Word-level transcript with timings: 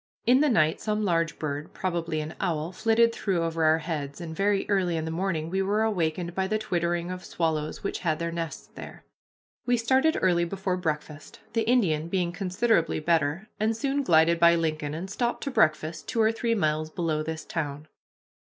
In 0.25 0.39
the 0.39 0.49
night 0.49 0.81
some 0.81 1.05
large 1.05 1.37
bird, 1.37 1.73
probably 1.73 2.21
an 2.21 2.33
owl, 2.39 2.71
flitted 2.71 3.13
through 3.13 3.43
over 3.43 3.63
our 3.65 3.77
heads, 3.77 4.19
and 4.19 4.35
very 4.35 4.67
early 4.67 4.97
in 4.97 5.05
the 5.05 5.11
morning 5.11 5.51
we 5.51 5.61
were 5.61 5.83
awakened 5.83 6.33
by 6.33 6.47
the 6.47 6.57
twittering 6.57 7.11
of 7.11 7.23
swallows 7.23 7.83
which 7.83 7.99
had 7.99 8.17
their 8.17 8.31
nests 8.31 8.65
there. 8.73 9.05
We 9.67 9.77
started 9.77 10.17
early 10.19 10.43
before 10.43 10.75
breakfast, 10.75 11.41
the 11.53 11.69
Indian 11.69 12.07
being 12.07 12.31
considerably 12.31 12.99
better, 12.99 13.47
and 13.59 13.77
soon 13.77 14.01
glided 14.01 14.39
by 14.39 14.55
Lincoln, 14.55 14.95
and 14.95 15.07
stopped 15.07 15.43
to 15.43 15.51
breakfast 15.51 16.07
two 16.07 16.19
or 16.19 16.31
three 16.31 16.55
miles 16.55 16.89
below 16.89 17.21
this 17.21 17.45
town. 17.45 17.87